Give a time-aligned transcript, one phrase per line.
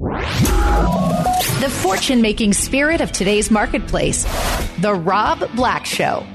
[0.00, 4.24] The fortune making spirit of today's marketplace.
[4.78, 6.26] The Rob Black Show.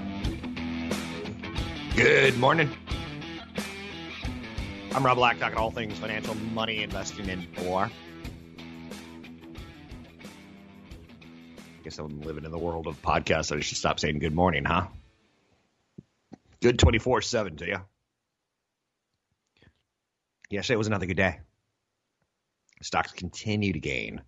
[1.95, 2.69] Good morning.
[4.93, 7.89] I'm Rob Black, talking all things financial, money, investing, and more.
[11.83, 13.45] Guess I'm living in the world of podcasts.
[13.45, 14.85] So I should stop saying good morning, huh?
[16.61, 17.77] Good 24 7 to you.
[20.51, 21.39] Yesterday was another good day.
[22.81, 24.21] Stocks continue to gain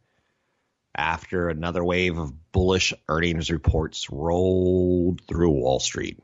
[0.96, 6.20] after another wave of bullish earnings reports rolled through Wall Street.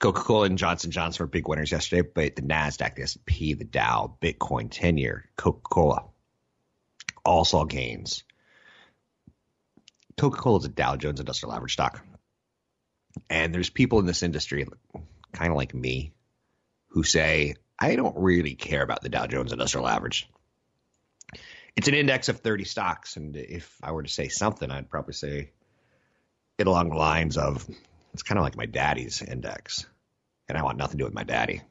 [0.00, 4.16] Coca-Cola and Johnson Johnson were big winners yesterday, but the Nasdaq, the S&P, the Dow,
[4.20, 6.06] Bitcoin, 10-year, Coca-Cola
[7.22, 8.24] all saw gains.
[10.16, 12.04] Coca-Cola is a Dow Jones Industrial Average stock.
[13.28, 14.66] And there's people in this industry,
[15.32, 16.12] kind of like me,
[16.88, 20.28] who say, I don't really care about the Dow Jones Industrial Average.
[21.76, 23.16] It's an index of 30 stocks.
[23.16, 25.50] And if I were to say something, I'd probably say
[26.58, 27.66] it along the lines of
[28.12, 29.86] it's kind of like my daddy's index.
[30.48, 31.62] And I want nothing to do with my daddy.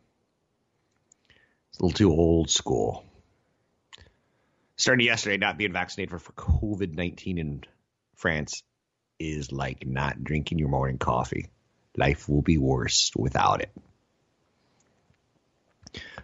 [1.70, 3.06] It's a little too old school.
[4.78, 7.64] Starting yesterday, not being vaccinated for, COVID 19 in
[8.16, 8.64] France
[9.20, 11.48] is like not drinking your morning coffee.
[11.98, 13.72] Life will be worse without it.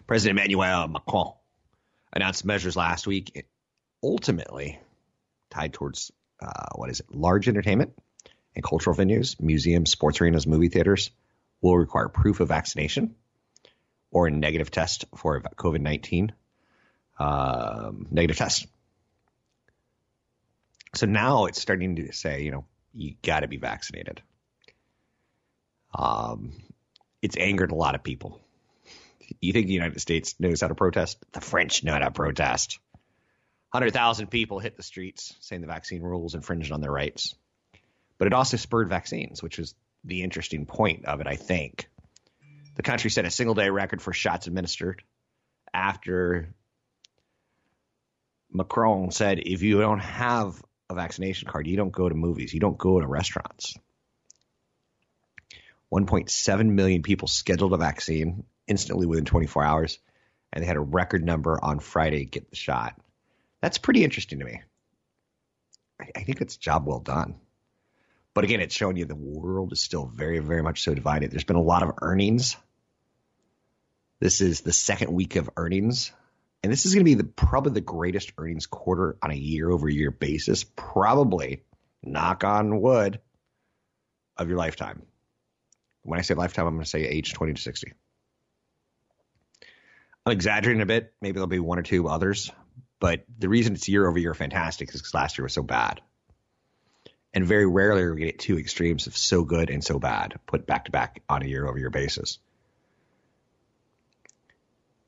[0.08, 1.33] President Emmanuel Macron
[2.13, 3.45] announced measures last week,
[4.03, 4.80] ultimately
[5.49, 7.08] tied towards uh, what is it?
[7.13, 7.93] Large entertainment
[8.55, 11.11] and cultural venues, museums, sports arenas, movie theaters
[11.61, 13.15] will require proof of vaccination
[14.11, 16.33] or a negative test for COVID 19
[17.20, 18.67] um, negative test.
[20.93, 24.21] So now it's starting to say, you know, you got to be vaccinated.
[25.93, 26.54] Um,
[27.21, 28.39] it's angered a lot of people.
[29.41, 31.17] You think the United States knows how to protest?
[31.31, 32.80] The French know how to protest.
[33.71, 37.36] 100,000 people hit the streets saying the vaccine rules infringed on their rights.
[38.17, 41.89] But it also spurred vaccines, which is the interesting point of it, I think.
[42.75, 45.03] The country set a single day record for shots administered
[45.73, 46.53] after
[48.52, 52.59] Macron said if you don't have a vaccination card, you don't go to movies, you
[52.59, 53.75] don't go to restaurants.
[55.93, 59.99] 1.7 million people scheduled a vaccine instantly within 24 hours,
[60.52, 62.99] and they had a record number on Friday get the shot.
[63.61, 64.61] That's pretty interesting to me.
[65.99, 67.36] I, I think it's a job well done.
[68.33, 71.31] But again, it's showing you the world is still very, very much so divided.
[71.31, 72.58] There's been a lot of earnings.
[74.20, 76.11] This is the second week of earnings.
[76.61, 79.70] And this is going to be the probably the greatest earnings quarter on a year
[79.70, 81.64] over year basis, probably,
[82.04, 83.21] knock on wood,
[84.37, 85.04] of your lifetime.
[86.04, 87.93] When I say lifetime, I'm going to say age 20 to 60.
[90.25, 91.13] I'm exaggerating a bit.
[91.21, 92.52] Maybe there'll be one or two others.
[92.99, 96.02] But the reason it's year over year fantastic is because last year was so bad.
[97.33, 100.86] And very rarely we get two extremes of so good and so bad put back
[100.86, 102.39] to back on a year over year basis.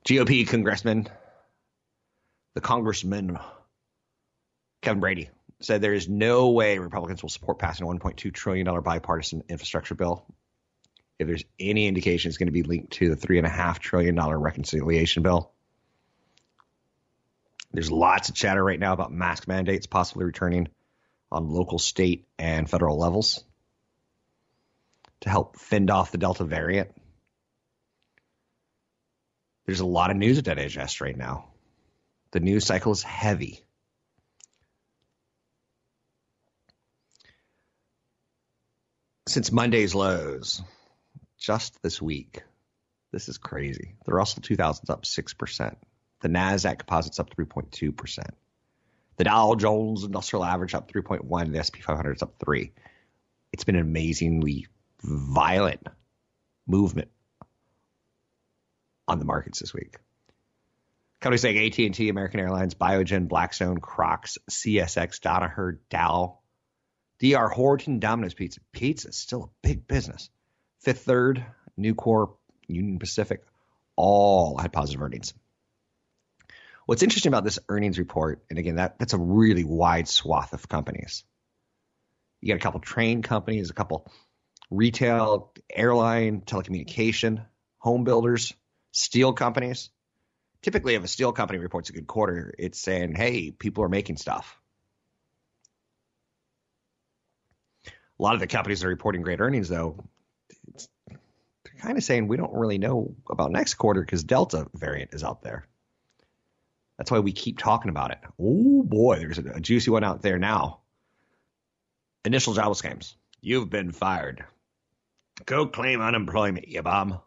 [0.04, 1.08] GOP congressman,
[2.54, 3.38] the congressman
[4.82, 5.30] Kevin Brady
[5.60, 10.24] said there is no way Republicans will support passing a $1.2 trillion bipartisan infrastructure bill
[11.18, 15.52] if there's any indication it's going to be linked to the $3.5 trillion reconciliation bill.
[17.72, 20.68] There's lots of chatter right now about mask mandates possibly returning
[21.30, 23.44] on local, state, and federal levels
[25.20, 26.90] to help fend off the Delta variant.
[29.66, 31.48] There's a lot of news at DHS right now.
[32.30, 33.60] The news cycle is heavy.
[39.26, 40.62] Since Monday's lows,
[41.38, 42.42] just this week,
[43.12, 43.94] this is crazy.
[44.04, 45.76] The Russell 2000's up 6%.
[46.20, 48.18] The NASDAQ composite's up 3.2%.
[49.16, 51.52] The Dow Jones Industrial Average up 3.1.
[51.52, 52.72] The SP 500 is up 3.
[53.52, 54.66] It's been an amazingly
[55.02, 55.86] violent
[56.66, 57.08] movement
[59.06, 59.96] on the markets this week.
[61.20, 66.38] Companies like AT&T, American Airlines, Biogen, Blackstone, Crocs, CSX, Danaher, Dow,
[67.18, 68.60] DR Horton, Domino's Pizza.
[68.72, 70.30] Pizza is still a big business.
[70.80, 71.44] Fifth Third,
[71.78, 72.34] Nucor,
[72.66, 73.42] Union Pacific,
[73.96, 75.34] all had positive earnings.
[76.86, 80.68] What's interesting about this earnings report, and again, that, that's a really wide swath of
[80.68, 81.24] companies.
[82.40, 84.10] You got a couple train companies, a couple
[84.70, 87.44] retail, airline, telecommunication,
[87.78, 88.54] home builders,
[88.92, 89.90] steel companies.
[90.62, 94.16] Typically, if a steel company reports a good quarter, it's saying, hey, people are making
[94.16, 94.58] stuff.
[97.86, 97.90] A
[98.22, 100.04] lot of the companies that are reporting great earnings, though,
[101.06, 105.24] they're kind of saying we don't really know about next quarter because Delta variant is
[105.24, 105.66] out there.
[106.96, 108.18] That's why we keep talking about it.
[108.40, 110.80] Oh boy, there's a, a juicy one out there now.
[112.24, 113.16] Initial jobless claims.
[113.40, 114.44] You've been fired.
[115.46, 117.20] Go claim unemployment, you bum.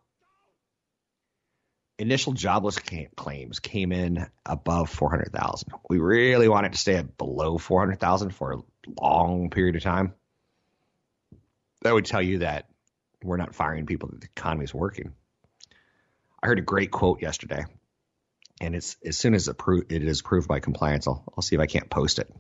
[1.97, 2.79] Initial jobless
[3.15, 5.71] claims came in above 400,000.
[5.89, 8.61] We really wanted to stay at below 400,000 for a
[8.99, 10.13] long period of time.
[11.83, 12.70] That would tell you that
[13.23, 15.13] we're not firing people, that the economy is working.
[16.43, 17.65] I heard a great quote yesterday
[18.61, 19.57] and it's as soon as it,
[19.89, 22.31] is approved by compliance, I'll, I'll see if I can't post it.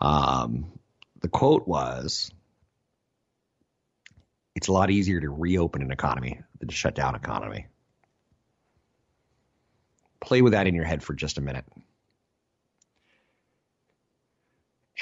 [0.00, 0.72] Um,
[1.20, 2.32] the quote was,
[4.54, 7.66] "It's a lot easier to reopen an economy than to shut down an economy."
[10.18, 11.66] Play with that in your head for just a minute.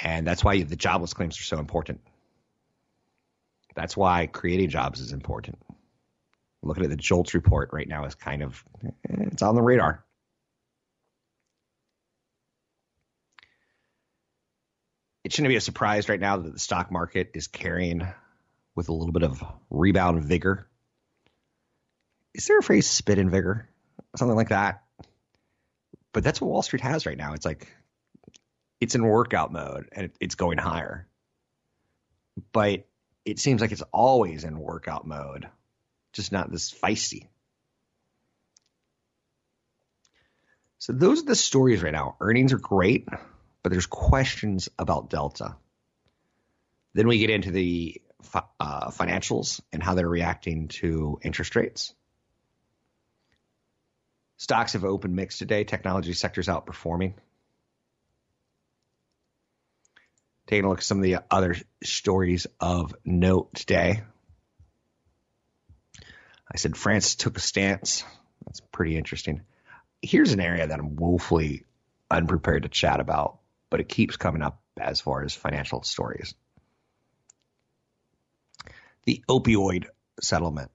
[0.01, 2.01] And that's why the jobless claims are so important.
[3.79, 5.57] That's why creating jobs is important
[6.61, 8.89] looking at the JOLTS report right now is kind of eh,
[9.31, 10.03] it's on the radar.
[15.23, 18.07] It shouldn't be a surprise right now that the stock market is carrying
[18.75, 20.67] with a little bit of rebound vigor.
[22.33, 23.69] Is there a phrase spit in vigor?
[24.15, 24.83] Something like that.
[26.13, 27.33] But that's what Wall Street has right now.
[27.33, 27.67] It's like
[28.79, 31.07] it's in workout mode and it's going higher.
[32.51, 32.88] But
[33.29, 35.47] it seems like it's always in workout mode
[36.13, 37.27] just not this feisty.
[40.79, 42.15] So those are the stories right now.
[42.19, 43.07] Earnings are great,
[43.63, 45.55] but there's questions about Delta.
[46.93, 48.01] Then we get into the
[48.59, 51.93] uh, financials and how they're reacting to interest rates.
[54.37, 55.65] Stocks have opened mixed today.
[55.65, 57.13] Technology sector's outperforming.
[60.49, 64.01] Taking a look at some of the other stories of note today.
[66.51, 68.03] I said France took a stance.
[68.47, 69.43] That's pretty interesting.
[70.01, 71.65] Here's an area that I'm woefully
[72.09, 73.37] unprepared to chat about,
[73.69, 76.33] but it keeps coming up as far as financial stories.
[79.03, 79.85] The opioid
[80.19, 80.71] settlement.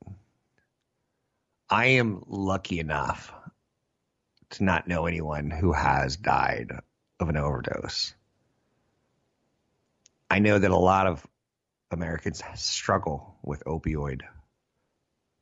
[1.68, 3.32] I am lucky enough
[4.50, 6.78] to not know anyone who has died
[7.18, 8.14] of an overdose.
[10.30, 11.26] I know that a lot of
[11.90, 14.22] Americans struggle with opioid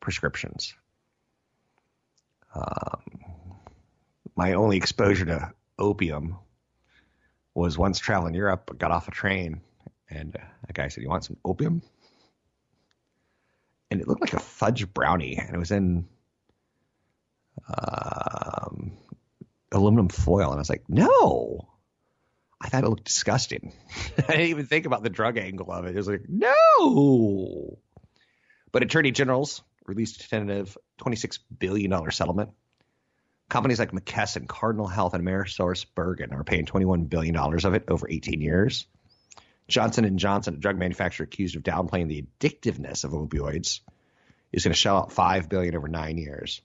[0.01, 0.75] prescriptions.
[2.55, 3.03] Um,
[4.37, 6.37] my only exposure to opium
[7.55, 8.71] was once traveling Europe.
[8.73, 9.61] I got off a train,
[10.11, 10.37] and
[10.69, 11.83] a guy said, "You want some opium?"
[13.91, 16.09] And it looked like a fudge brownie, and it was in
[17.69, 18.93] um,
[19.71, 20.51] aluminum foil.
[20.51, 21.72] And I was like, "No."
[22.63, 23.73] I thought it looked disgusting.
[24.19, 25.95] I didn't even think about the drug angle of it.
[25.95, 27.79] It was like, no.
[28.71, 32.51] But attorney generals released a tentative $26 billion settlement.
[33.49, 38.09] Companies like McKesson, Cardinal Health, and Amerisource AmerisourceBergen are paying $21 billion of it over
[38.09, 38.87] 18 years.
[39.67, 43.81] Johnson & Johnson, a drug manufacturer accused of downplaying the addictiveness of opioids,
[44.53, 46.63] is going to shell out 5 billion over nine years.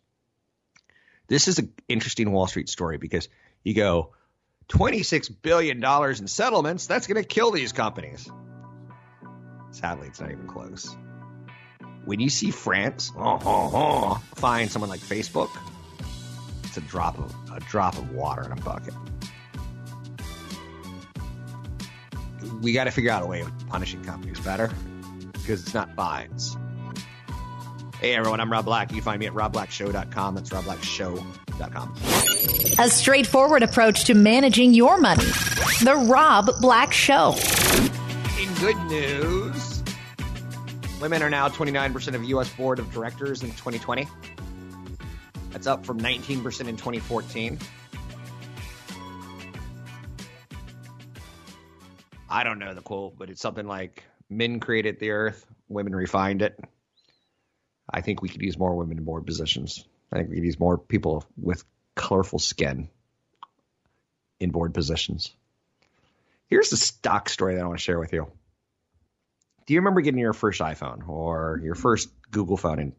[1.27, 3.27] This is an interesting Wall Street story because
[3.63, 4.13] you go,
[4.69, 8.29] $26 billion in settlements, that's going to kill these companies.
[9.71, 10.95] Sadly, it's not even close
[12.07, 15.49] when you see France oh, oh, oh, find someone like Facebook,
[16.63, 18.93] it's a drop of a drop of water in a bucket.
[22.61, 24.71] We got to figure out a way of punishing companies better
[25.33, 26.55] because it's not fines.
[27.99, 28.91] Hey everyone, I'm Rob Black.
[28.91, 30.35] You can find me at robblackshow.com.
[30.35, 31.95] That's robblackshow.com.
[32.79, 35.25] A straightforward approach to managing your money.
[35.83, 37.35] The Rob Black Show.
[38.39, 39.77] In good news,
[40.99, 42.49] Women are now 29% of U.S.
[42.55, 44.07] board of directors in 2020.
[45.51, 46.27] That's up from 19%
[46.67, 47.59] in 2014.
[52.29, 56.41] I don't know the quote, but it's something like men created the earth, women refined
[56.41, 56.59] it.
[57.89, 59.85] I think we could use more women in board positions.
[60.11, 61.63] I think we could use more people with
[61.95, 62.89] colorful skin
[64.39, 65.31] in board positions.
[66.47, 68.31] Here's the stock story that I want to share with you
[69.67, 72.93] do you remember getting your first iPhone or your first Google phone and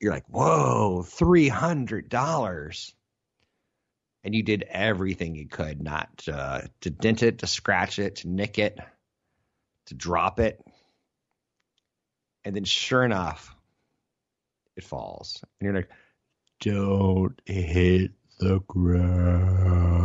[0.00, 2.92] you're like, whoa, $300.
[4.22, 8.28] and you did everything you could not uh, to dent it, to scratch it, to
[8.28, 8.78] nick it,
[9.86, 10.64] to drop it.
[12.44, 13.53] And then sure enough,
[14.76, 15.42] it falls.
[15.60, 15.90] And you're like,
[16.60, 20.04] don't hit the ground.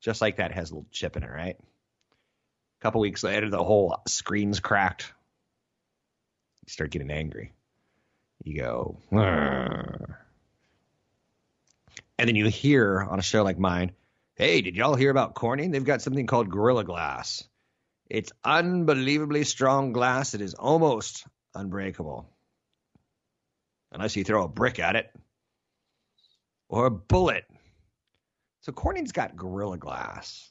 [0.00, 1.56] Just like that, has a little chip in it, right?
[1.58, 5.10] A couple weeks later, the whole screen's cracked.
[6.66, 7.52] You start getting angry.
[8.42, 10.20] You go, Arr.
[12.18, 13.92] and then you hear on a show like mine,
[14.34, 15.70] hey, did y'all hear about Corning?
[15.70, 17.44] They've got something called Gorilla Glass.
[18.10, 22.28] It's unbelievably strong glass It is almost unbreakable.
[23.92, 25.10] Unless you throw a brick at it
[26.68, 27.44] or a bullet.
[28.62, 30.50] So Corning's got Gorilla Glass.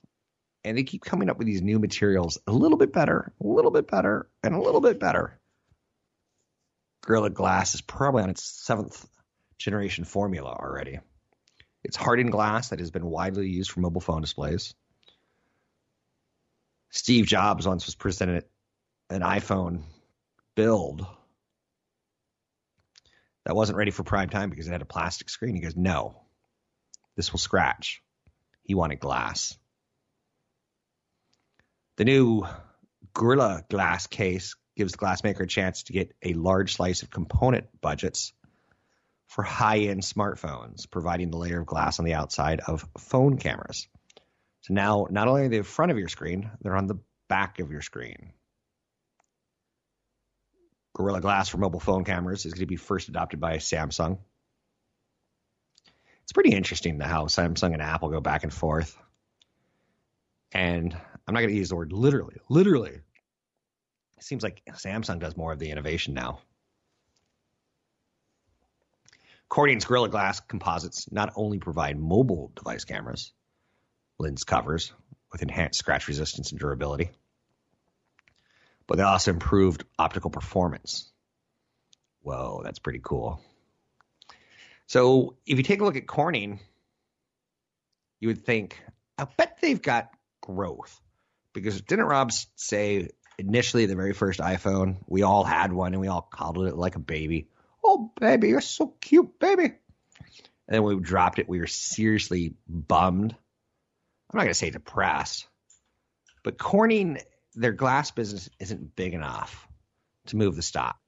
[0.64, 3.72] And they keep coming up with these new materials a little bit better, a little
[3.72, 5.38] bit better, and a little bit better.
[7.02, 9.06] Gorilla Glass is probably on its seventh
[9.58, 11.00] generation formula already.
[11.84, 14.74] It's hardened glass that has been widely used for mobile phone displays.
[16.92, 18.46] Steve Jobs once was presented
[19.10, 19.84] an iPhone
[20.56, 21.06] build
[23.46, 25.56] that wasn't ready for prime time because it had a plastic screen.
[25.56, 26.22] He goes, No,
[27.16, 28.02] this will scratch.
[28.64, 29.58] He wanted glass.
[31.98, 32.48] The new
[33.14, 37.68] Gorilla Glass case gives the glassmaker a chance to get a large slice of component
[37.82, 38.34] budgets
[39.28, 43.88] for high end smartphones, providing the layer of glass on the outside of phone cameras.
[44.62, 47.60] So now, not only are they in front of your screen, they're on the back
[47.60, 48.32] of your screen.
[50.94, 54.20] Gorilla Glass for mobile phone cameras is going to be first adopted by Samsung.
[56.24, 58.98] It's pretty interesting how Samsung and Apple go back and forth.
[60.52, 60.96] And
[61.28, 62.38] I'm not going to use the word literally.
[62.48, 62.92] Literally.
[64.18, 66.40] It seems like Samsung does more of the innovation now.
[69.50, 73.34] Corning's Gorilla Glass composites not only provide mobile device cameras,
[74.18, 74.94] lens covers
[75.32, 77.12] with enhanced scratch resistance and durability,
[78.88, 81.12] but they also improved optical performance.
[82.22, 83.42] Whoa, that's pretty cool.
[84.88, 86.60] So if you take a look at Corning,
[88.20, 88.82] you would think,
[89.18, 90.10] I bet they've got
[90.42, 91.00] growth.
[91.54, 96.08] Because didn't Rob say initially the very first iPhone, we all had one and we
[96.08, 97.48] all coddled it like a baby.
[97.84, 99.66] Oh, baby, you're so cute, baby.
[99.66, 99.76] And
[100.68, 103.34] then when we dropped it, we were seriously bummed.
[103.34, 105.48] I'm not going to say depressed,
[106.44, 107.20] but Corning,
[107.56, 109.68] their glass business isn't big enough
[110.28, 111.00] to move the stock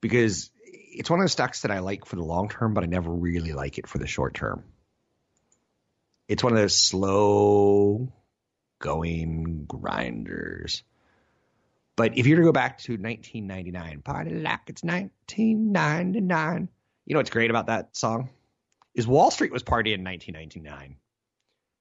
[0.00, 2.86] because it's one of the stocks that I like for the long term, but I
[2.86, 4.64] never really like it for the short term.
[6.28, 8.12] It's one of those slow
[8.78, 10.82] going grinders.
[11.96, 16.68] But if you were to go back to 1999, party like it's 1999,
[17.04, 18.30] you know what's great about that song?
[18.94, 20.96] Is Wall Street was partying in 1999.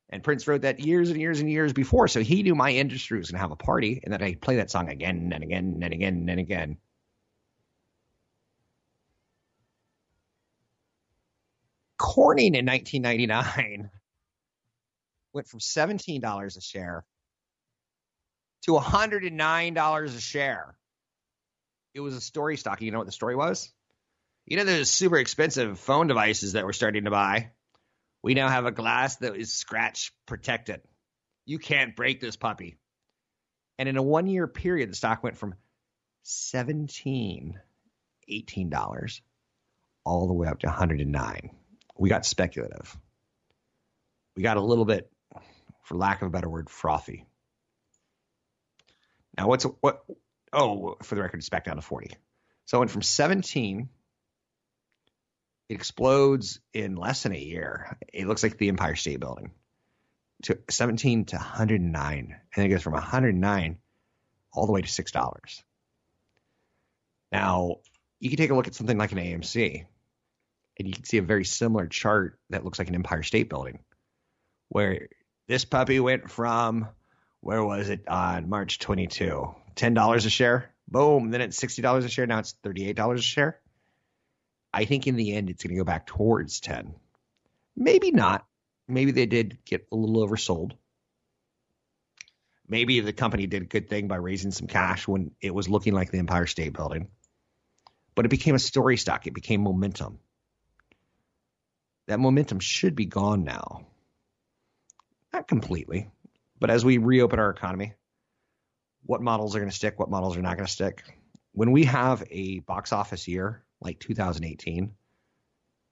[0.10, 2.08] And Prince wrote that years and years and years before.
[2.08, 4.56] So he knew my industry was going to have a party and that I'd play
[4.56, 6.78] that song again and again and again and again.
[11.98, 13.92] Corning in 1999
[15.34, 17.06] went from $17 a share
[18.64, 20.76] to $109 a share.
[21.94, 22.82] It was a story stock.
[22.82, 23.72] You know what the story was?
[24.46, 27.52] You know those super expensive phone devices that we're starting to buy?
[28.22, 30.82] We now have a glass that is scratch protected.
[31.46, 32.78] You can't break this puppy.
[33.78, 35.56] And in a one year period, the stock went from
[36.24, 37.60] 17
[38.30, 39.22] $18
[40.06, 41.50] all the way up to 109
[42.00, 42.98] we got speculative.
[44.36, 45.12] We got a little bit,
[45.84, 47.26] for lack of a better word, frothy.
[49.38, 50.04] Now, what's what?
[50.52, 52.16] Oh, for the record, it's back down to 40.
[52.66, 53.90] So it went from 17.
[55.70, 57.98] It explodes in less than a year.
[58.12, 59.52] It looks like the Empire State Building
[60.44, 62.36] to 17 to 109.
[62.56, 63.78] And it goes from 109
[64.52, 65.62] all the way to $6.
[67.32, 67.76] Now,
[68.20, 69.86] you can take a look at something like an AMC
[70.80, 73.80] and you can see a very similar chart that looks like an Empire State Building,
[74.70, 75.10] where
[75.48, 76.88] this puppy went from
[77.42, 79.54] where was it on March 22?
[79.76, 80.74] Ten dollars a share.
[80.88, 81.32] Boom.
[81.32, 82.28] Then it's sixty dollars a share.
[82.28, 83.60] Now it's thirty-eight dollars a share.
[84.74, 86.96] I think in the end it's going to go back towards ten.
[87.76, 88.46] Maybe not.
[88.88, 90.74] Maybe they did get a little oversold.
[92.68, 95.94] Maybe the company did a good thing by raising some cash when it was looking
[95.94, 97.08] like the Empire State Building.
[98.14, 99.26] But it became a story stock.
[99.26, 100.20] It became momentum.
[102.08, 103.86] That momentum should be gone now.
[105.32, 106.10] Not completely,
[106.60, 107.94] but as we reopen our economy,
[109.06, 111.04] what models are going to stick, what models are not going to stick.
[111.52, 114.92] When we have a box office year like 2018,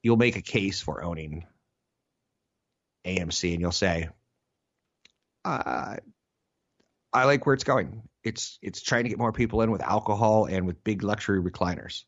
[0.04, 1.46] you'll make a case for owning
[3.06, 4.10] AMC and you'll say,
[5.46, 5.98] uh,
[7.14, 8.04] I like where it's going.
[8.24, 12.04] It's it's trying to get more people in with alcohol and with big luxury recliners.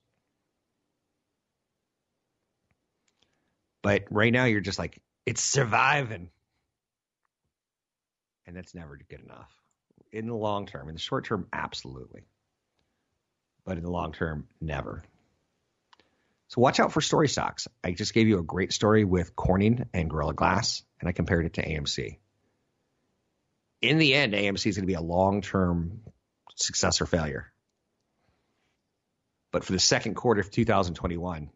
[3.81, 6.29] But right now you're just like, it's surviving.
[8.45, 9.51] And that's never good enough.
[10.11, 12.23] In the long term, in the short term, absolutely.
[13.63, 15.03] But in the long term, never.
[16.49, 17.67] So watch out for story stocks.
[17.83, 21.45] I just gave you a great story with Corning and Gorilla Glass, and I compared
[21.45, 22.17] it to AMC.
[23.81, 26.01] In the end, AMC is going to be a long term
[26.55, 27.51] success or failure.
[29.51, 31.51] But for the second quarter of 2021,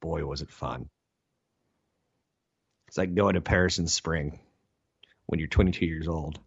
[0.00, 0.88] boy, was it fun.
[2.88, 4.40] It's like going to Paris in spring
[5.26, 6.40] when you're 22 years old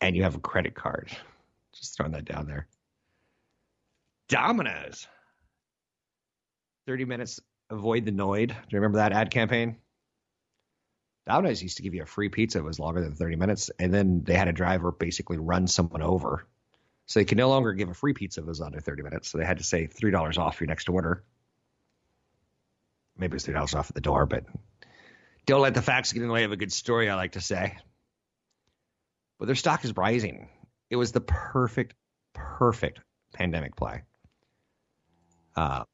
[0.00, 1.10] and you have a credit card.
[1.74, 2.68] Just throwing that down there.
[4.28, 5.08] Domino's.
[6.86, 8.48] 30 minutes, avoid the Noid.
[8.48, 9.76] Do you remember that ad campaign?
[11.26, 12.58] Domino's used to give you a free pizza.
[12.58, 13.70] It was longer than 30 minutes.
[13.78, 16.46] And then they had a driver basically run someone over.
[17.06, 19.30] So they could no longer give a free pizza if it was under 30 minutes.
[19.30, 21.24] So they had to say $3 off your next order.
[23.16, 24.44] Maybe it's $3 off at the door, but
[25.46, 27.40] don't let the facts get in the way of a good story, I like to
[27.40, 27.76] say.
[29.38, 30.48] But their stock is rising.
[30.90, 31.94] It was the perfect,
[32.32, 33.00] perfect
[33.32, 34.02] pandemic play.
[35.56, 35.84] Uh,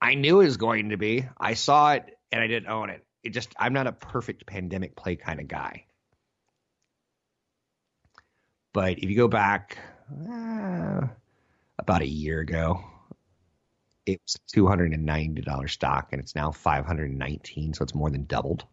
[0.00, 1.28] I knew it was going to be.
[1.38, 3.04] I saw it and I didn't own it.
[3.22, 5.84] It just I'm not a perfect pandemic play kind of guy.
[8.72, 9.78] But if you go back
[10.28, 11.06] uh,
[11.78, 12.82] about a year ago,
[14.06, 17.74] it was two hundred and ninety dollars stock, and it's now five hundred and nineteen,
[17.74, 18.64] so it's more than doubled.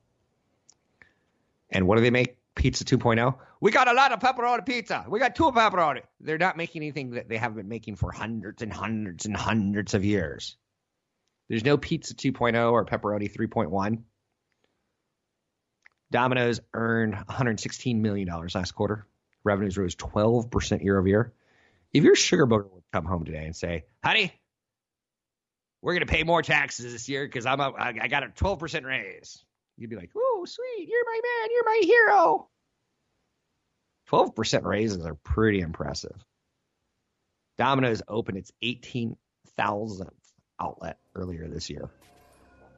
[1.69, 2.37] And what do they make?
[2.55, 3.35] Pizza 2.0.
[3.61, 5.05] We got a lot of pepperoni pizza.
[5.07, 6.01] We got two pepperoni.
[6.19, 9.93] They're not making anything that they haven't been making for hundreds and hundreds and hundreds
[9.93, 10.57] of years.
[11.49, 14.01] There's no Pizza 2.0 or Pepperoni 3.1.
[16.11, 19.05] Domino's earned $116 million last quarter.
[19.43, 21.33] Revenues rose 12% year over year.
[21.93, 24.33] If your sugar booger would come home today and say, honey,
[25.81, 28.83] we're going to pay more taxes this year because I'm a, I got a 12%
[28.83, 29.43] raise.
[29.77, 30.87] You'd be like, oh, sweet.
[30.89, 31.49] You're my man.
[31.53, 32.47] You're my hero.
[34.09, 36.15] 12% raises are pretty impressive.
[37.57, 40.09] Domino's opened its 18,000th
[40.59, 41.89] outlet earlier this year.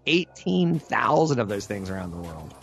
[0.06, 2.54] 18,000 of those things around the world.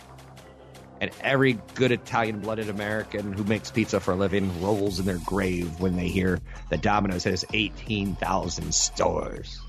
[0.99, 5.19] And every good Italian blooded American who makes pizza for a living rolls in their
[5.19, 9.61] grave when they hear that Domino's has 18,000 stores.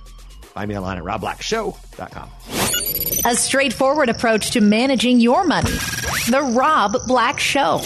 [0.59, 2.31] Find me online at robblackshow.com.
[3.31, 5.71] A straightforward approach to managing your money.
[6.31, 7.79] The Rob Black Show.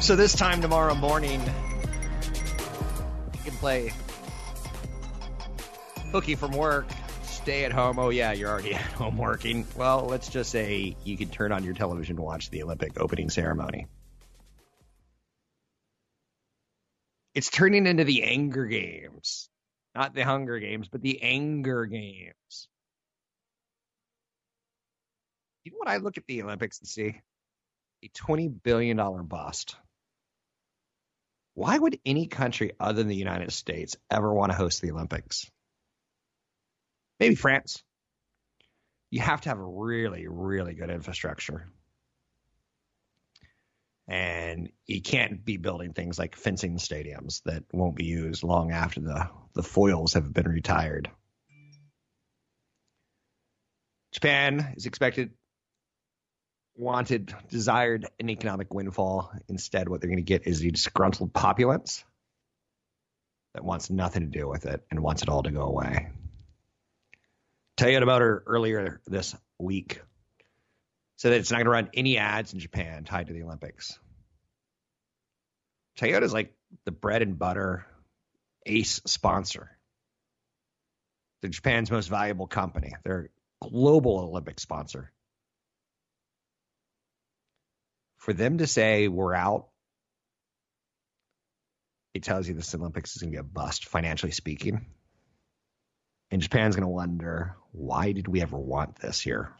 [0.00, 1.40] So, this time tomorrow morning,
[3.32, 3.92] you can play
[6.14, 6.86] hooky from work,
[7.24, 7.98] stay at home.
[7.98, 9.66] Oh, yeah, you're already at home working.
[9.76, 13.30] Well, let's just say you can turn on your television to watch the Olympic opening
[13.30, 13.88] ceremony.
[17.34, 19.48] It's turning into the anger games.
[19.96, 22.68] Not the Hunger Games, but the anger games.
[25.64, 27.20] You know what I look at the Olympics and see?
[28.04, 28.96] A $20 billion
[29.26, 29.74] bust.
[31.54, 35.50] Why would any country other than the United States ever want to host the Olympics?
[37.20, 37.82] Maybe France.
[39.10, 41.68] You have to have a really, really good infrastructure.
[44.06, 49.00] And you can't be building things like fencing stadiums that won't be used long after
[49.00, 51.10] the, the foils have been retired.
[54.12, 55.30] Japan is expected,
[56.76, 59.32] wanted, desired an economic windfall.
[59.48, 62.04] Instead, what they're going to get is a disgruntled populace
[63.54, 66.10] that wants nothing to do with it and wants it all to go away.
[67.76, 70.00] Toyota Motor earlier this week
[71.16, 73.98] said that it's not going to run any ads in Japan tied to the Olympics.
[75.98, 76.52] Toyota is like
[76.84, 77.86] the bread and butter
[78.66, 79.70] ace sponsor.
[81.40, 82.94] They're Japan's most valuable company.
[83.04, 83.30] They're
[83.62, 85.12] a global Olympic sponsor.
[88.18, 89.68] For them to say we're out,
[92.14, 94.86] it tells you this Olympics is going to be a bust, financially speaking.
[96.34, 99.52] And Japan's going to wonder why did we ever want this here?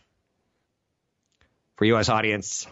[1.76, 2.08] For U.S.
[2.08, 2.66] audience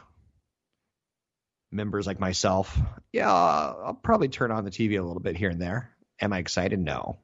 [1.71, 2.77] members like myself,
[3.13, 5.93] yeah, I'll probably turn on the TV a little bit here and there.
[6.21, 6.81] Am I excited?
[6.81, 7.21] No.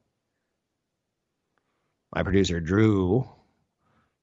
[2.15, 3.29] My producer, Drew,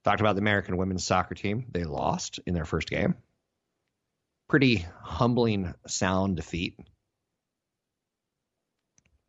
[0.03, 1.67] talked about the American women's soccer team.
[1.69, 3.13] They lost in their first game.
[4.49, 6.73] Pretty humbling sound defeat.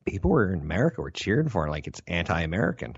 [0.07, 2.97] People were in America were cheering for it like it's anti American.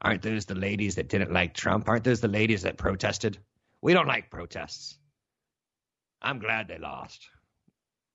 [0.00, 1.88] Aren't those the ladies that didn't like Trump?
[1.88, 3.38] Aren't those the ladies that protested?
[3.82, 4.98] We don't like protests.
[6.22, 7.28] I'm glad they lost.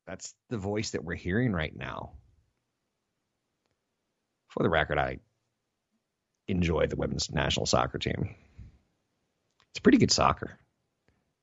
[0.08, 2.13] That's the voice that we're hearing right now.
[4.50, 5.19] For the record, I
[6.48, 8.36] enjoy the women's national soccer team.
[9.72, 10.60] It's pretty good soccer.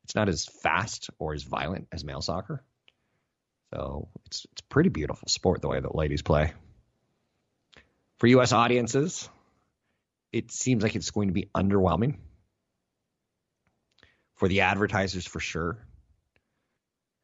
[0.03, 2.63] It's not as fast or as violent as male soccer.
[3.73, 6.53] So it's it's pretty beautiful sport the way that ladies play.
[8.17, 9.29] For US audiences,
[10.31, 12.17] it seems like it's going to be underwhelming.
[14.35, 15.85] For the advertisers for sure.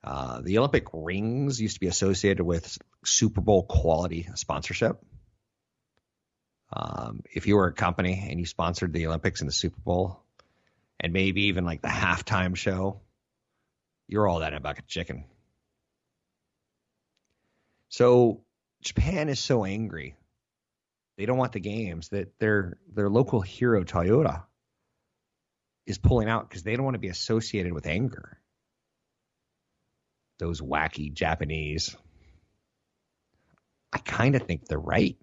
[0.04, 5.04] Uh, the Olympic rings used to be associated with Super Bowl quality sponsorship.
[6.72, 10.22] Um, if you were a company and you sponsored the Olympics and the Super Bowl,
[11.00, 13.02] and maybe even like the halftime show,
[14.08, 15.26] you're all that in a bucket chicken.
[17.90, 18.42] So
[18.82, 20.16] Japan is so angry.
[21.18, 24.44] They don't want the games that their their local hero Toyota
[25.86, 28.40] is pulling out because they don't want to be associated with anger.
[30.38, 31.96] Those wacky Japanese.
[33.92, 35.18] I kind of think they're right.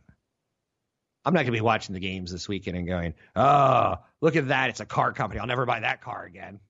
[1.25, 4.49] I'm not going to be watching the games this weekend and going, oh, look at
[4.49, 4.71] that.
[4.71, 5.41] It's a car company.
[5.41, 6.61] I'll never buy that car again.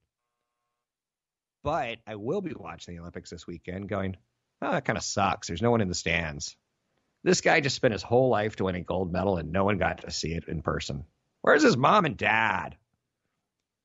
[1.63, 4.17] But I will be watching the Olympics this weekend going,
[4.61, 5.49] oh, that kind of sucks.
[5.49, 6.57] There's no one in the stands.
[7.25, 9.79] This guy just spent his whole life to win a gold medal and no one
[9.79, 11.05] got to see it in person.
[11.41, 12.77] Where's his mom and dad?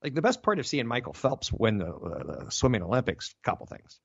[0.04, 3.66] Like the best part of seeing Michael Phelps win the, uh, the swimming Olympics, couple
[3.66, 4.00] things.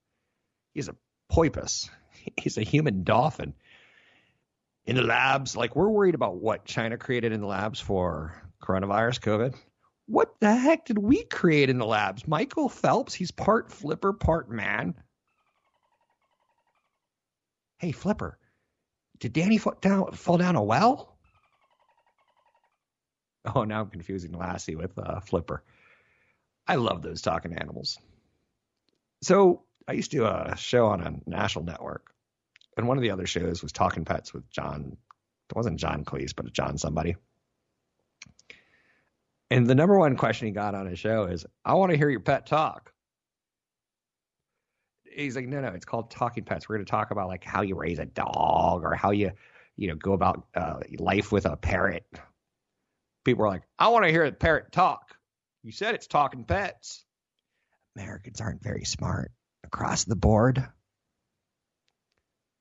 [0.72, 0.96] He's a
[1.28, 1.90] porpoise.
[2.40, 3.54] He's a human dolphin
[4.86, 5.56] in the labs.
[5.56, 9.54] Like we're worried about what China created in the labs for coronavirus, COVID.
[10.06, 12.28] What the heck did we create in the labs?
[12.28, 14.94] Michael Phelps, he's part flipper, part man.
[17.78, 18.38] Hey, flipper,
[19.18, 21.16] did Danny fall down, fall down a well?
[23.54, 25.62] Oh, now I'm confusing Lassie with uh, Flipper.
[26.66, 27.98] I love those talking animals.
[29.22, 32.14] So I used to do a show on a national network
[32.76, 34.96] and one of the other shows was Talking Pets with John.
[35.50, 37.16] It wasn't John Cleese, but John somebody.
[39.50, 42.08] And the number one question he got on his show is, "I want to hear
[42.08, 42.92] your pet talk."
[45.14, 46.68] He's like, "No, no, it's called Talking Pets.
[46.68, 49.32] We're going to talk about like how you raise a dog or how you,
[49.76, 52.06] you know, go about uh, life with a parrot."
[53.24, 55.16] People are like, "I want to hear a parrot talk."
[55.62, 57.04] You said it's Talking Pets.
[57.96, 59.30] Americans aren't very smart
[59.64, 60.66] across the board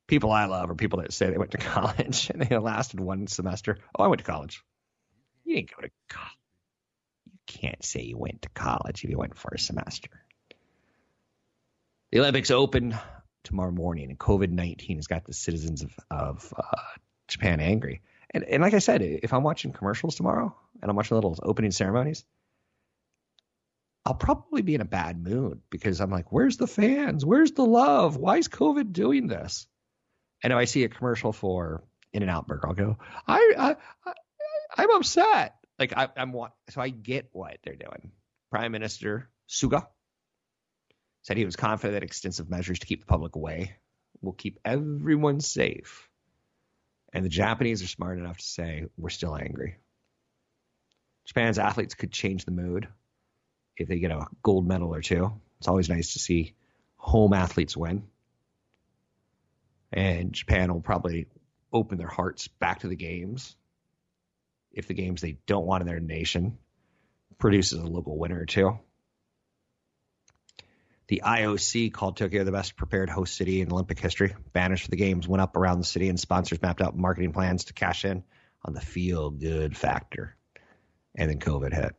[0.08, 3.28] people I love are people that say they went to college and they lasted one
[3.28, 3.80] semester.
[3.98, 4.64] Oh, I went to college.
[5.44, 6.38] You didn't go to college.
[7.26, 10.10] You can't say you went to college if you went for a semester.
[12.14, 12.96] The Olympics open
[13.44, 16.78] tomorrow morning, and COVID 19 has got the citizens of, of uh,
[17.28, 18.04] Japan angry.
[18.30, 21.72] And, and like I said, if I'm watching commercials tomorrow and I'm watching little opening
[21.72, 22.24] ceremonies,
[24.06, 27.26] I'll probably be in a bad mood because I'm like, where's the fans?
[27.26, 28.16] Where's the love?
[28.16, 29.66] Why is COVID doing this?
[30.44, 33.76] And if I see a commercial for In and Out Burger, I'll go, I, I,
[34.78, 35.56] I am upset.
[35.80, 36.36] Like I, I'm
[36.70, 38.12] so I get what they're doing.
[38.52, 39.88] Prime Minister Suga
[41.24, 43.76] said he was confident that extensive measures to keep the public away
[44.22, 46.10] will keep everyone safe.
[47.12, 49.78] And the Japanese are smart enough to say we're still angry.
[51.26, 52.88] Japan's athletes could change the mood
[53.78, 55.32] if they get a gold medal or two.
[55.60, 56.54] It's always nice to see
[56.98, 58.04] home athletes win
[59.94, 61.28] and Japan will probably
[61.72, 63.56] open their hearts back to the games
[64.72, 66.58] if the games they don't want in their nation
[67.38, 68.78] produces a local winner or two.
[71.08, 74.36] The IOC called Tokyo the best prepared host city in Olympic history.
[74.54, 77.66] Banners for the games went up around the city, and sponsors mapped out marketing plans
[77.66, 78.24] to cash in
[78.64, 80.36] on the feel good factor.
[81.16, 81.96] And then COVID hit.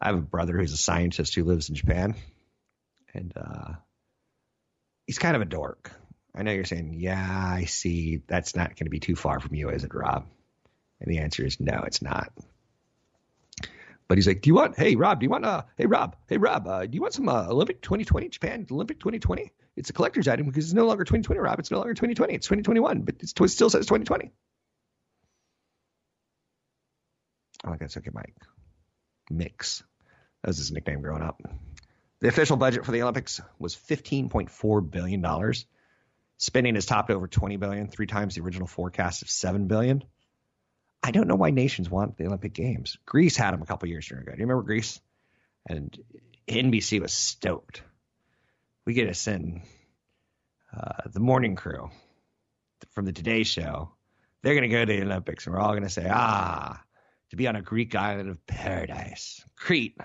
[0.00, 2.14] I have a brother who's a scientist who lives in Japan,
[3.14, 3.72] and uh,
[5.06, 5.92] he's kind of a dork.
[6.34, 8.22] I know you're saying, yeah, I see.
[8.26, 10.26] That's not going to be too far from you, is it, Rob?
[11.00, 12.32] And the answer is no, it's not.
[14.12, 14.76] But he's like, do you want?
[14.76, 15.46] Hey, Rob, do you want?
[15.46, 18.98] Uh, hey, Rob, hey, Rob, uh, do you want some uh, Olympic 2020 Japan Olympic
[19.00, 19.50] 2020?
[19.74, 21.58] It's a collector's item because it's no longer 2020, Rob.
[21.58, 22.34] It's no longer 2020.
[22.34, 24.30] It's 2021, but it still says 2020.
[27.64, 28.34] Oh, that's okay, Mike.
[29.30, 29.82] Mix.
[30.42, 31.40] That was his nickname growing up.
[32.20, 35.54] The official budget for the Olympics was $15.4 billion.
[36.36, 40.04] Spending has topped over 20 billion, three times the original forecast of 7 billion.
[41.02, 42.96] I don't know why nations want the Olympic Games.
[43.04, 44.20] Greece had them a couple years ago.
[44.20, 45.00] Do you remember Greece?
[45.68, 45.96] And
[46.48, 47.82] NBC was stoked.
[48.84, 49.62] We get to send
[50.76, 51.90] uh, the morning crew
[52.92, 53.92] from the Today Show.
[54.42, 56.82] They're going to go to the Olympics, and we're all going to say, ah,
[57.30, 59.96] to be on a Greek island of paradise, Crete.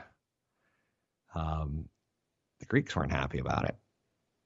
[1.33, 1.89] Um,
[2.59, 3.75] the Greeks weren't happy about it.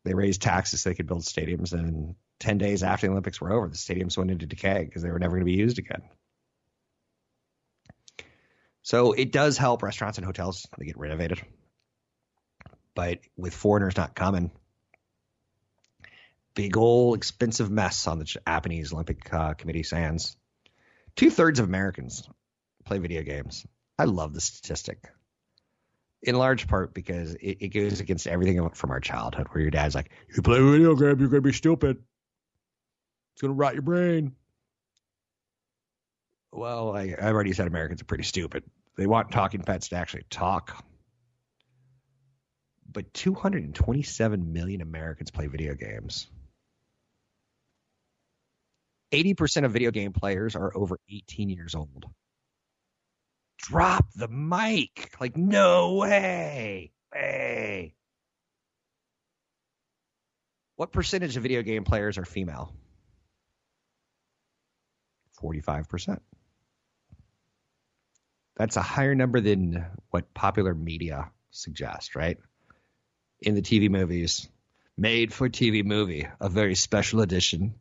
[0.03, 3.51] They raised taxes so they could build stadiums, and 10 days after the Olympics were
[3.51, 6.01] over, the stadiums went into decay because they were never going to be used again.
[8.91, 10.67] So it does help restaurants and hotels.
[10.77, 11.41] They get renovated.
[12.93, 14.51] But with foreigners not coming,
[16.55, 20.35] big old expensive mess on the Japanese Olympic uh, Committee sands.
[21.15, 22.27] Two thirds of Americans
[22.83, 23.65] play video games.
[23.97, 24.97] I love the statistic.
[26.21, 29.95] In large part because it, it goes against everything from our childhood, where your dad's
[29.95, 31.95] like, "You play video game, you're gonna be stupid.
[33.35, 34.35] It's gonna rot your brain."
[36.51, 38.65] Well, I, I've already said Americans are pretty stupid.
[38.97, 40.83] They want talking pets to actually talk.
[42.91, 46.27] But 227 million Americans play video games.
[49.13, 52.05] 80% of video game players are over 18 years old.
[53.57, 55.15] Drop the mic.
[55.19, 56.91] Like, no way.
[57.13, 57.93] Hey.
[60.75, 62.73] What percentage of video game players are female?
[65.41, 66.19] 45%.
[68.57, 72.37] That's a higher number than what popular media suggests, right?
[73.41, 74.47] In the TV movies,
[74.97, 77.73] made for TV movie, a very special edition.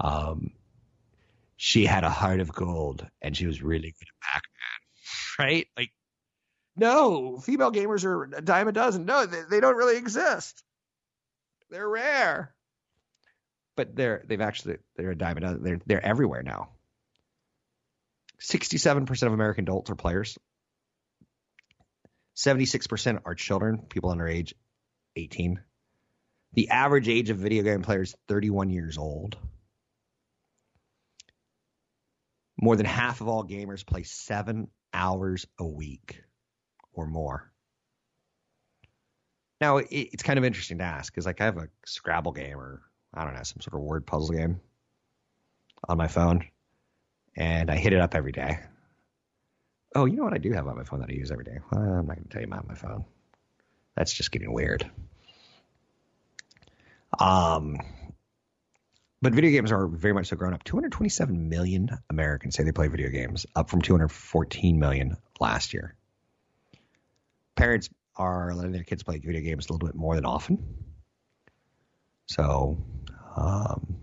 [0.00, 0.52] Um,
[1.56, 5.66] she had a heart of gold and she was really good at Pac-Man, right?
[5.76, 5.90] Like,
[6.76, 9.04] no, female gamers are a dime a dozen.
[9.04, 10.62] No, they, they don't really exist.
[11.70, 12.54] They're rare,
[13.76, 15.62] but they're they've actually they're a dime a dozen.
[15.62, 16.70] They're they're everywhere now.
[18.40, 20.38] 67% of American adults are players.
[22.36, 24.54] 76% are children, people under age
[25.16, 25.60] 18.
[26.54, 29.36] The average age of video game players 31 years old.
[32.60, 36.22] More than half of all gamers play 7 hours a week
[36.92, 37.52] or more.
[39.60, 42.58] Now, it, it's kind of interesting to ask because like I have a Scrabble game
[42.58, 44.60] or I don't know, some sort of word puzzle game
[45.88, 46.44] on my phone
[47.38, 48.58] and I hit it up every day.
[49.94, 51.58] Oh, you know what I do have on my phone that I use every day?
[51.70, 53.04] Well, I'm not going to tell you about my phone.
[53.96, 54.90] That's just getting weird.
[57.18, 57.78] Um,
[59.22, 60.64] but video games are very much so grown up.
[60.64, 65.94] 227 million Americans say they play video games, up from 214 million last year.
[67.56, 70.58] Parents are letting their kids play video games a little bit more than often.
[72.26, 72.84] So,
[73.36, 73.96] um,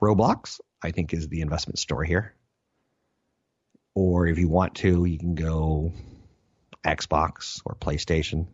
[0.00, 2.34] Roblox I think is the investment story here.
[3.94, 5.92] Or if you want to, you can go
[6.84, 8.48] Xbox or PlayStation.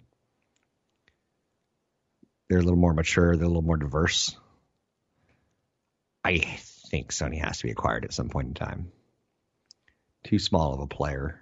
[2.48, 4.36] They're a little more mature, they're a little more diverse.
[6.22, 8.92] I think Sony has to be acquired at some point in time.
[10.22, 11.40] Too small of a player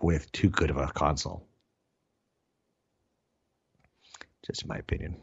[0.00, 1.46] with too good of a console.
[4.46, 5.16] Just my opinion.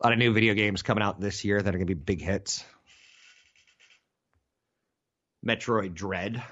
[0.00, 2.00] A lot of new video games coming out this year that are going to be
[2.00, 2.64] big hits.
[5.44, 6.42] Metroid Dread,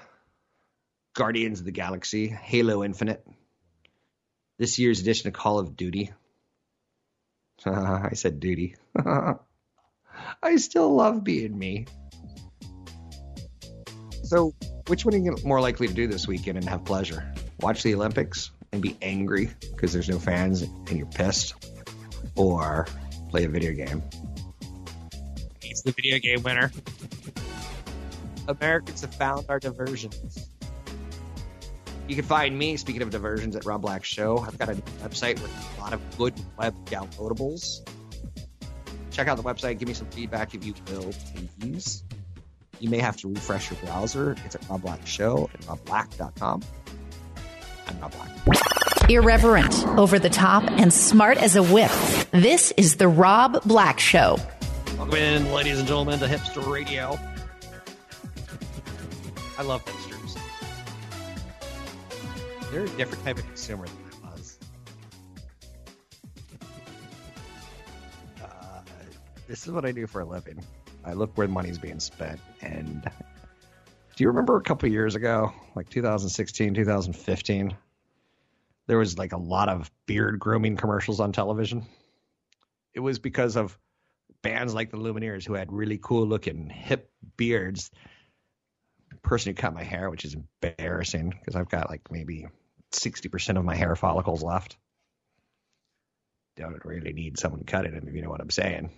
[1.15, 3.25] Guardians of the Galaxy, Halo Infinite,
[4.59, 6.11] this year's edition of Call of Duty.
[7.65, 8.75] I said duty.
[10.43, 11.85] I still love being me.
[14.23, 14.53] So,
[14.87, 17.33] which one are you more likely to do this weekend and have pleasure?
[17.61, 21.55] Watch the Olympics and be angry because there's no fans and you're pissed?
[22.35, 22.87] Or
[23.29, 24.03] play a video game?
[25.61, 26.71] He's the video game winner.
[28.47, 30.49] Americans have found our diversions.
[32.07, 34.39] You can find me, speaking of diversions, at Rob Black Show.
[34.39, 37.87] I've got a website with a lot of good web downloadables.
[39.11, 39.79] Check out the website.
[39.79, 41.13] Give me some feedback if you will,
[41.59, 42.03] please.
[42.79, 44.35] You may have to refresh your browser.
[44.43, 46.63] It's at Rob Black Show at robblack.com.
[47.87, 48.13] I'm Rob
[48.45, 49.09] Black.
[49.09, 51.91] Irreverent, over the top, and smart as a whip.
[52.31, 54.37] This is the Rob Black Show.
[54.97, 57.17] Welcome in, ladies and gentlemen, to Hipster Radio.
[59.57, 60.37] I love hipsters.
[62.71, 64.57] They're a different type of consumer than I was.
[68.41, 68.81] Uh,
[69.47, 70.63] this is what I do for a living.
[71.05, 72.39] I look where the money's being spent.
[72.61, 73.03] And
[74.15, 77.75] do you remember a couple years ago, like 2016, 2015?
[78.87, 81.85] There was like a lot of beard grooming commercials on television.
[82.95, 83.77] It was because of
[84.41, 87.91] bands like the Lumineers who had really cool looking hip beards
[89.23, 92.47] person who cut my hair, which is embarrassing because I've got like maybe
[92.91, 94.77] 60% of my hair follicles left.
[96.55, 98.91] Don't really need someone cutting cut it, if you know what I'm saying.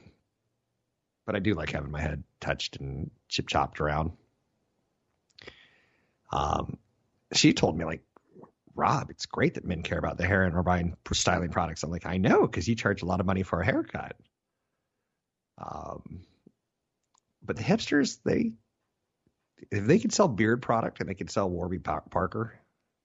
[1.25, 4.11] But I do like having my head touched and chip chopped around.
[6.31, 6.77] Um,
[7.33, 8.03] she told me like,
[8.75, 11.83] Rob, it's great that men care about their hair and are buying styling products.
[11.83, 14.17] I'm like, I know, because you charge a lot of money for a haircut.
[15.57, 16.25] Um,
[17.41, 18.51] but the hipsters, they
[19.71, 22.59] if they could sell beard product and they could sell Warby Parker,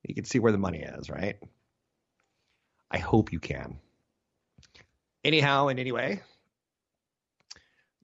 [0.06, 1.36] you can see where the money is, right?
[2.90, 3.78] I hope you can.
[5.22, 6.22] Anyhow, and anyway,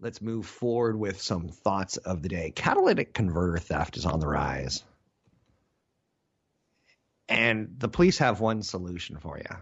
[0.01, 2.53] let's move forward with some thoughts of the day.
[2.55, 4.85] Catalytic converter theft is on the rise.
[7.29, 9.57] And the police have one solution for you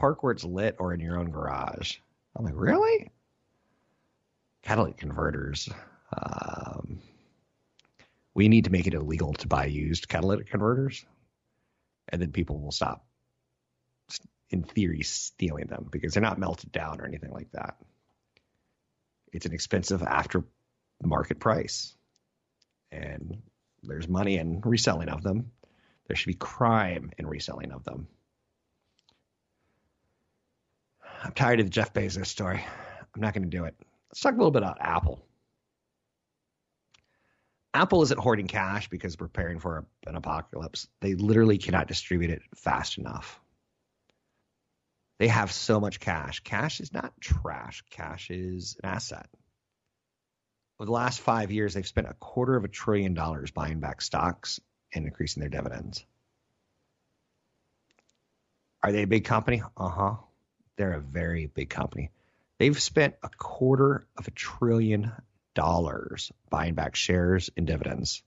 [0.00, 1.98] park where it's lit or in your own garage.
[2.34, 3.10] I'm like, really?
[4.62, 5.68] Catalytic converters.
[6.16, 7.00] Um,
[8.34, 11.04] we need to make it illegal to buy used catalytic converters,
[12.08, 13.04] and then people will stop,
[14.50, 17.76] in theory, stealing them because they're not melted down or anything like that.
[19.32, 20.44] It's an expensive after
[21.02, 21.94] market price,
[22.90, 23.42] and
[23.82, 25.50] there's money in reselling of them.
[26.06, 28.08] There should be crime in reselling of them.
[31.22, 32.64] I'm tired of the Jeff Bezos story.
[33.14, 33.74] I'm not going to do it.
[34.10, 35.24] Let's talk a little bit about Apple.
[37.72, 40.88] Apple isn't hoarding cash because preparing for an apocalypse.
[41.00, 43.40] They literally cannot distribute it fast enough.
[45.18, 46.40] They have so much cash.
[46.40, 49.28] Cash is not trash, cash is an asset.
[50.78, 54.00] Over the last five years, they've spent a quarter of a trillion dollars buying back
[54.00, 54.60] stocks
[54.94, 56.04] and increasing their dividends.
[58.82, 59.62] Are they a big company?
[59.76, 60.14] Uh huh.
[60.76, 62.10] They're a very big company.
[62.58, 65.12] They've spent a quarter of a trillion
[65.60, 68.22] dollars buying back shares and dividends.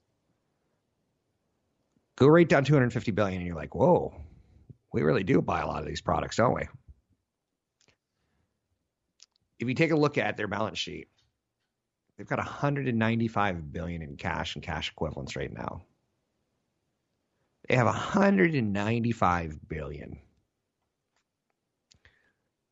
[2.16, 4.14] Go right down 250 billion, and you're like, whoa,
[4.94, 6.68] we really do buy a lot of these products, don't we?
[9.58, 11.08] If you take a look at their balance sheet,
[12.18, 15.82] they've got 195 billion in cash and cash equivalents right now.
[17.68, 20.20] They have 195 billion.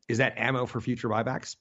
[0.07, 1.55] Is that ammo for future buybacks?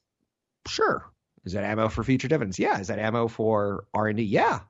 [0.69, 1.11] Sure.
[1.45, 2.59] Is that ammo for future dividends?
[2.59, 2.81] Yeah.
[2.81, 4.23] Is that ammo for R&D?
[4.23, 4.61] Yeah.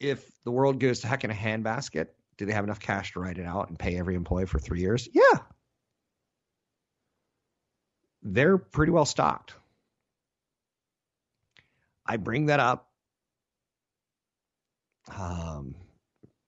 [0.00, 3.20] If the world goes to heck in a handbasket, do they have enough cash to
[3.20, 5.08] write it out and pay every employee for three years?
[5.12, 5.38] Yeah.
[8.22, 9.54] They're pretty well stocked.
[12.06, 12.88] I bring that up
[15.16, 15.74] um,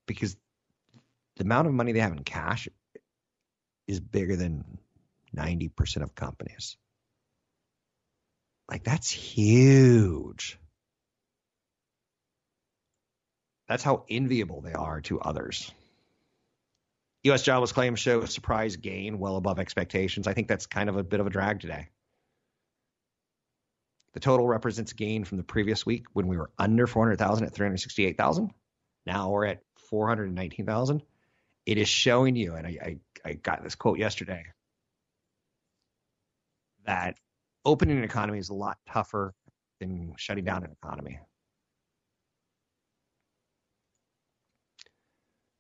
[0.07, 0.37] because
[1.37, 2.69] the amount of money they have in cash
[3.87, 4.79] is bigger than
[5.37, 6.77] 90% of companies.
[8.71, 10.59] Like that's huge.
[13.69, 15.73] That's how enviable they are to others.
[17.25, 17.43] U.S.
[17.43, 20.27] jobless claims show a surprise gain well above expectations.
[20.27, 21.89] I think that's kind of a bit of a drag today.
[24.15, 28.51] The total represents gain from the previous week when we were under 400,000 at 368,000.
[29.07, 31.03] Now we're at 419,000.
[31.67, 34.47] It is showing you, and I, I, I got this quote yesterday,
[36.87, 37.19] that
[37.71, 39.33] opening an economy is a lot tougher
[39.79, 41.21] than shutting down an economy.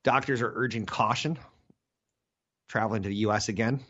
[0.03, 1.38] Doctors are urging caution
[2.68, 3.49] traveling to the U.S.
[3.49, 3.81] again.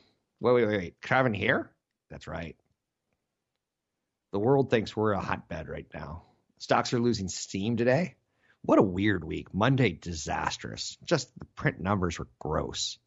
[0.41, 1.01] Wait, wait, wait, wait.
[1.01, 1.71] Traveling here?
[2.11, 2.57] That's right.
[4.33, 6.25] The world thinks we're a hotbed right now.
[6.59, 8.17] Stocks are losing steam today.
[8.63, 9.55] What a weird week.
[9.55, 10.99] Monday, disastrous.
[11.05, 12.99] Just the print numbers were gross.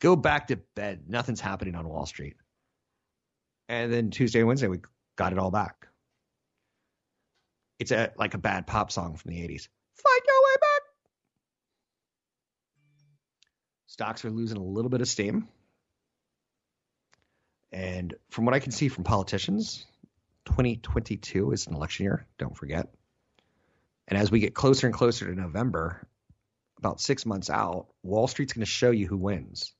[0.00, 1.04] Go back to bed.
[1.08, 2.36] Nothing's happening on Wall Street.
[3.72, 4.80] And then Tuesday and Wednesday, we
[5.16, 5.88] got it all back.
[7.78, 9.66] It's a like a bad pop song from the 80s.
[9.96, 10.82] Find your way back.
[13.86, 15.48] Stocks are losing a little bit of steam.
[17.72, 19.86] And from what I can see from politicians,
[20.44, 22.92] 2022 is an election year, don't forget.
[24.06, 26.06] And as we get closer and closer to November,
[26.76, 29.72] about six months out, Wall Street's going to show you who wins.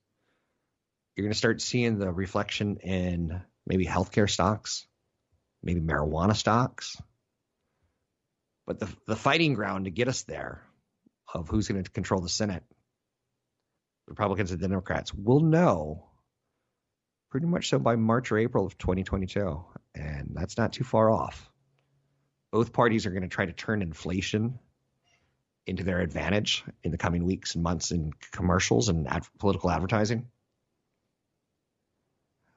[1.15, 4.87] You're going to start seeing the reflection in maybe healthcare stocks,
[5.63, 6.96] maybe marijuana stocks.
[8.67, 10.63] But the, the fighting ground to get us there
[11.35, 12.63] of who's going to control the Senate,
[14.06, 16.06] Republicans and Democrats, will know
[17.31, 19.65] pretty much so by March or April of 2022.
[19.94, 21.50] And that's not too far off.
[22.52, 24.58] Both parties are going to try to turn inflation
[25.67, 30.27] into their advantage in the coming weeks and months in commercials and ad- political advertising.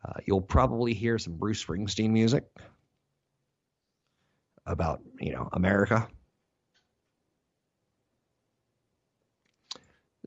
[0.06, 2.45] Uh, you'll probably hear some Bruce Springsteen music
[4.66, 6.08] about, you know, America.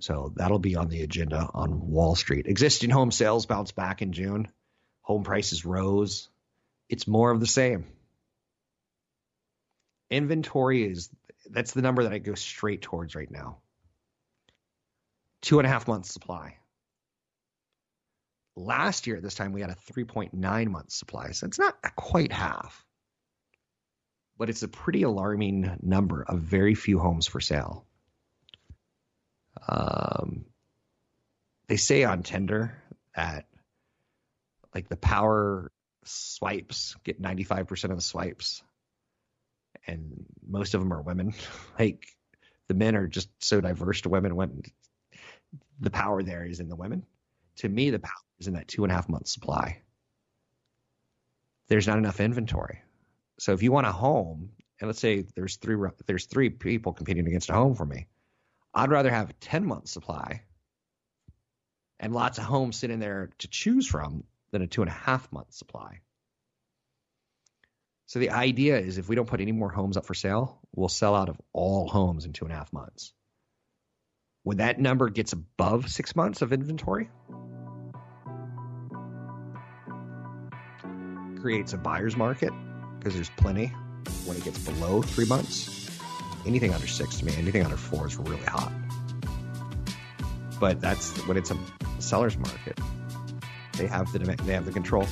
[0.01, 2.47] So that'll be on the agenda on Wall Street.
[2.47, 4.49] Existing home sales bounced back in June.
[5.03, 6.29] Home prices rose.
[6.89, 7.85] It's more of the same.
[10.11, 11.11] Inventory is
[11.51, 13.59] that's the number that I go straight towards right now.
[15.41, 16.57] Two and a half months supply.
[18.59, 21.31] Last year, at this time we had a 3.9 month supply.
[21.31, 22.85] So it's not quite half,
[24.37, 27.87] but it's a pretty alarming number of very few homes for sale.
[29.69, 30.45] Um,
[31.69, 32.83] they say on Tinder
[33.15, 33.47] that
[34.75, 35.71] like the power
[36.05, 38.63] swipes get 95% of the swipes
[39.87, 41.35] and most of them are women
[41.79, 42.07] like
[42.69, 44.63] the men are just so diverse to women when
[45.81, 47.05] the power there is in the women
[47.59, 49.81] to me the power is in that two and a half month supply
[51.69, 52.81] there's not enough inventory
[53.39, 54.51] so if you want a home
[54.81, 58.07] and let's say there's three there's three people competing against a home for me
[58.75, 60.43] i'd rather have a 10 month supply
[62.01, 65.31] and lots of homes sitting there to choose from than a two and a half
[65.33, 66.01] month supply.
[68.07, 70.89] So the idea is if we don't put any more homes up for sale, we'll
[70.89, 73.13] sell out of all homes in two and a half months.
[74.45, 77.11] When that number gets above six months of inventory,
[81.41, 82.53] creates a buyer's market
[82.99, 83.73] because there's plenty.
[84.25, 85.91] When it gets below three months,
[86.47, 88.73] anything under six to me, anything under four is really hot.
[90.61, 91.59] But that's when it's a
[91.99, 92.79] seller's market.
[93.77, 95.07] They have the they have the control.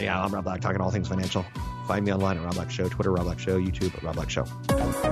[0.00, 1.44] Yeah, I'm Rob Black, talking all things financial.
[1.86, 4.44] Find me online at Rob Black Show, Twitter Rob Black Show, YouTube Rob Black Show.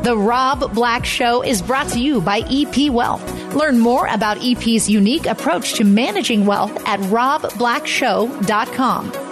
[0.03, 3.55] The Rob Black Show is brought to you by EP Wealth.
[3.55, 9.28] Learn more about EP's unique approach to managing wealth at robblackshow.com.